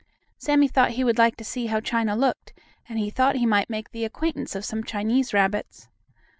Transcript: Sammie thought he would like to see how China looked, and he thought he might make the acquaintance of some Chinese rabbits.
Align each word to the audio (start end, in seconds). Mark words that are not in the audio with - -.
Sammie 0.39 0.67
thought 0.67 0.93
he 0.97 1.03
would 1.03 1.19
like 1.19 1.35
to 1.35 1.43
see 1.43 1.67
how 1.67 1.79
China 1.79 2.15
looked, 2.15 2.53
and 2.89 2.97
he 2.97 3.11
thought 3.11 3.35
he 3.35 3.45
might 3.45 3.69
make 3.69 3.91
the 3.91 4.03
acquaintance 4.03 4.55
of 4.55 4.65
some 4.65 4.83
Chinese 4.83 5.31
rabbits. 5.31 5.89